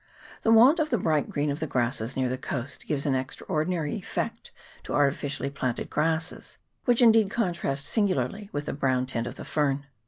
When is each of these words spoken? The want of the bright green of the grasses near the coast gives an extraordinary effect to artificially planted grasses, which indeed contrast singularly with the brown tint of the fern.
The 0.41 0.49
want 0.51 0.79
of 0.79 0.89
the 0.89 0.97
bright 0.97 1.29
green 1.29 1.51
of 1.51 1.59
the 1.59 1.67
grasses 1.67 2.17
near 2.17 2.27
the 2.27 2.35
coast 2.35 2.87
gives 2.87 3.05
an 3.05 3.13
extraordinary 3.13 3.93
effect 3.93 4.49
to 4.85 4.95
artificially 4.95 5.51
planted 5.51 5.91
grasses, 5.91 6.57
which 6.85 7.03
indeed 7.03 7.29
contrast 7.29 7.85
singularly 7.85 8.49
with 8.51 8.65
the 8.65 8.73
brown 8.73 9.05
tint 9.05 9.27
of 9.27 9.35
the 9.35 9.45
fern. 9.45 9.85